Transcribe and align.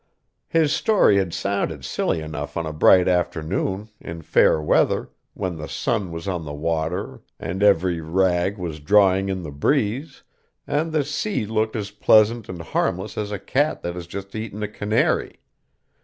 His 0.47 0.73
story 0.73 1.17
had 1.17 1.31
sounded 1.31 1.85
silly 1.85 2.21
enough 2.21 2.57
on 2.57 2.65
a 2.65 2.73
bright 2.73 3.07
afternoon, 3.07 3.89
in 3.99 4.23
fair 4.23 4.59
weather, 4.59 5.11
when 5.35 5.57
the 5.57 5.67
sun 5.69 6.11
was 6.11 6.27
on 6.27 6.43
the 6.43 6.55
water, 6.55 7.21
and 7.39 7.61
every 7.61 8.01
rag 8.01 8.57
was 8.57 8.79
drawing 8.79 9.29
in 9.29 9.43
the 9.43 9.51
breeze, 9.51 10.23
and 10.65 10.91
the 10.91 11.03
sea 11.03 11.45
looked 11.45 11.75
as 11.75 11.91
pleasant 11.91 12.49
and 12.49 12.63
harmless 12.63 13.15
as 13.15 13.31
a 13.31 13.37
cat 13.37 13.83
that 13.83 13.93
has 13.93 14.07
just 14.07 14.33
eaten 14.33 14.63
a 14.63 14.67
canary. 14.67 15.39